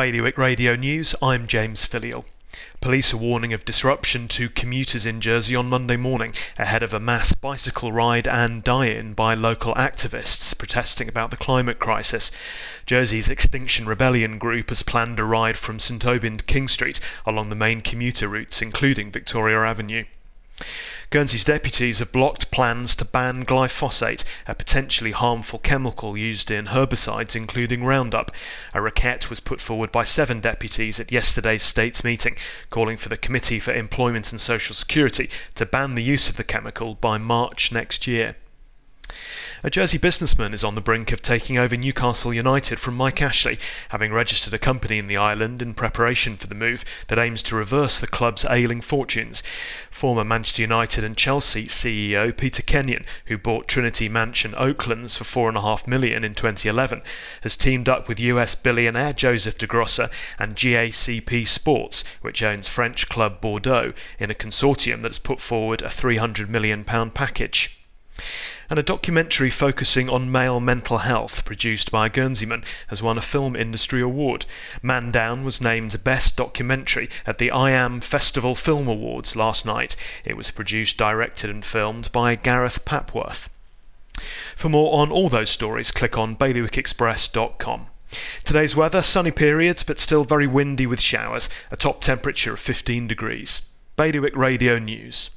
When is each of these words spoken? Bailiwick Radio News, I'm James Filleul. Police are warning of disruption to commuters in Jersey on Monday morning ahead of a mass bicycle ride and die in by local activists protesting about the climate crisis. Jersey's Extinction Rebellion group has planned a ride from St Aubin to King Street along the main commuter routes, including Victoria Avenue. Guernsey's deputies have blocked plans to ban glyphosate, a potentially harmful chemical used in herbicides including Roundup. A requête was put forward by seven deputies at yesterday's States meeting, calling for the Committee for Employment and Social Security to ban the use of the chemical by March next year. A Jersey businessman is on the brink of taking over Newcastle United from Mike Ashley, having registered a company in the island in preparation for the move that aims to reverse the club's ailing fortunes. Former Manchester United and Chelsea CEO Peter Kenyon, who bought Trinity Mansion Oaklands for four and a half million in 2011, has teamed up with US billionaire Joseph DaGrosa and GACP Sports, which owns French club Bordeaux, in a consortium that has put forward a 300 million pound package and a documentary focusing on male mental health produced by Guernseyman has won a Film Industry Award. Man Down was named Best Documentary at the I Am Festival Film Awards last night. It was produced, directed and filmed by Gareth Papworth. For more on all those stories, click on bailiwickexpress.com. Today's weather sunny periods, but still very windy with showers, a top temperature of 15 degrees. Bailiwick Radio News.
Bailiwick 0.00 0.38
Radio 0.38 0.76
News, 0.76 1.14
I'm 1.20 1.46
James 1.46 1.84
Filleul. 1.84 2.24
Police 2.80 3.12
are 3.12 3.18
warning 3.18 3.52
of 3.52 3.66
disruption 3.66 4.28
to 4.28 4.48
commuters 4.48 5.04
in 5.04 5.20
Jersey 5.20 5.54
on 5.54 5.68
Monday 5.68 5.98
morning 5.98 6.32
ahead 6.58 6.82
of 6.82 6.94
a 6.94 6.98
mass 6.98 7.34
bicycle 7.34 7.92
ride 7.92 8.26
and 8.26 8.64
die 8.64 8.86
in 8.86 9.12
by 9.12 9.34
local 9.34 9.74
activists 9.74 10.56
protesting 10.56 11.06
about 11.06 11.30
the 11.30 11.36
climate 11.36 11.78
crisis. 11.78 12.32
Jersey's 12.86 13.28
Extinction 13.28 13.84
Rebellion 13.84 14.38
group 14.38 14.70
has 14.70 14.82
planned 14.82 15.20
a 15.20 15.24
ride 15.24 15.58
from 15.58 15.78
St 15.78 16.02
Aubin 16.06 16.38
to 16.38 16.44
King 16.46 16.66
Street 16.66 16.98
along 17.26 17.50
the 17.50 17.54
main 17.54 17.82
commuter 17.82 18.26
routes, 18.26 18.62
including 18.62 19.12
Victoria 19.12 19.58
Avenue. 19.58 20.04
Guernsey's 21.10 21.42
deputies 21.42 21.98
have 21.98 22.12
blocked 22.12 22.52
plans 22.52 22.94
to 22.94 23.04
ban 23.04 23.44
glyphosate, 23.44 24.22
a 24.46 24.54
potentially 24.54 25.10
harmful 25.10 25.58
chemical 25.58 26.16
used 26.16 26.52
in 26.52 26.66
herbicides 26.66 27.34
including 27.34 27.82
Roundup. 27.82 28.30
A 28.72 28.78
requête 28.78 29.28
was 29.28 29.40
put 29.40 29.60
forward 29.60 29.90
by 29.90 30.04
seven 30.04 30.38
deputies 30.40 31.00
at 31.00 31.10
yesterday's 31.10 31.64
States 31.64 32.04
meeting, 32.04 32.36
calling 32.70 32.96
for 32.96 33.08
the 33.08 33.16
Committee 33.16 33.58
for 33.58 33.74
Employment 33.74 34.30
and 34.30 34.40
Social 34.40 34.72
Security 34.72 35.28
to 35.56 35.66
ban 35.66 35.96
the 35.96 36.04
use 36.04 36.28
of 36.28 36.36
the 36.36 36.44
chemical 36.44 36.94
by 36.94 37.18
March 37.18 37.72
next 37.72 38.06
year. 38.06 38.36
A 39.62 39.68
Jersey 39.68 39.98
businessman 39.98 40.54
is 40.54 40.64
on 40.64 40.74
the 40.74 40.80
brink 40.80 41.12
of 41.12 41.20
taking 41.20 41.58
over 41.58 41.76
Newcastle 41.76 42.32
United 42.32 42.80
from 42.80 42.96
Mike 42.96 43.20
Ashley, 43.20 43.58
having 43.90 44.10
registered 44.10 44.54
a 44.54 44.58
company 44.58 44.96
in 44.96 45.06
the 45.06 45.18
island 45.18 45.60
in 45.60 45.74
preparation 45.74 46.38
for 46.38 46.46
the 46.46 46.54
move 46.54 46.82
that 47.08 47.18
aims 47.18 47.42
to 47.42 47.54
reverse 47.54 48.00
the 48.00 48.06
club's 48.06 48.46
ailing 48.48 48.80
fortunes. 48.80 49.42
Former 49.90 50.24
Manchester 50.24 50.62
United 50.62 51.04
and 51.04 51.14
Chelsea 51.14 51.66
CEO 51.66 52.34
Peter 52.34 52.62
Kenyon, 52.62 53.04
who 53.26 53.36
bought 53.36 53.68
Trinity 53.68 54.08
Mansion 54.08 54.54
Oaklands 54.56 55.18
for 55.18 55.24
four 55.24 55.48
and 55.48 55.58
a 55.58 55.62
half 55.62 55.86
million 55.86 56.24
in 56.24 56.34
2011, 56.34 57.02
has 57.42 57.54
teamed 57.54 57.86
up 57.86 58.08
with 58.08 58.18
US 58.18 58.54
billionaire 58.54 59.12
Joseph 59.12 59.58
DaGrosa 59.58 60.10
and 60.38 60.56
GACP 60.56 61.46
Sports, 61.46 62.02
which 62.22 62.42
owns 62.42 62.66
French 62.66 63.10
club 63.10 63.42
Bordeaux, 63.42 63.92
in 64.18 64.30
a 64.30 64.34
consortium 64.34 65.02
that 65.02 65.10
has 65.10 65.18
put 65.18 65.38
forward 65.38 65.82
a 65.82 65.90
300 65.90 66.48
million 66.48 66.82
pound 66.82 67.12
package 67.12 67.76
and 68.68 68.78
a 68.78 68.82
documentary 68.82 69.50
focusing 69.50 70.08
on 70.08 70.30
male 70.30 70.60
mental 70.60 70.98
health 70.98 71.44
produced 71.44 71.90
by 71.90 72.08
Guernseyman 72.08 72.64
has 72.88 73.02
won 73.02 73.18
a 73.18 73.20
Film 73.20 73.56
Industry 73.56 74.00
Award. 74.00 74.46
Man 74.82 75.10
Down 75.10 75.44
was 75.44 75.60
named 75.60 76.04
Best 76.04 76.36
Documentary 76.36 77.10
at 77.26 77.38
the 77.38 77.50
I 77.50 77.72
Am 77.72 78.00
Festival 78.00 78.54
Film 78.54 78.86
Awards 78.86 79.34
last 79.34 79.66
night. 79.66 79.96
It 80.24 80.36
was 80.36 80.50
produced, 80.50 80.96
directed 80.96 81.50
and 81.50 81.64
filmed 81.64 82.12
by 82.12 82.36
Gareth 82.36 82.84
Papworth. 82.84 83.48
For 84.54 84.68
more 84.68 85.00
on 85.00 85.10
all 85.10 85.28
those 85.28 85.50
stories, 85.50 85.90
click 85.90 86.18
on 86.18 86.36
bailiwickexpress.com. 86.36 87.86
Today's 88.44 88.76
weather 88.76 89.02
sunny 89.02 89.30
periods, 89.30 89.82
but 89.82 90.00
still 90.00 90.24
very 90.24 90.46
windy 90.46 90.86
with 90.86 91.00
showers, 91.00 91.48
a 91.70 91.76
top 91.76 92.00
temperature 92.00 92.54
of 92.54 92.60
15 92.60 93.06
degrees. 93.06 93.62
Bailiwick 93.96 94.36
Radio 94.36 94.78
News. 94.78 95.30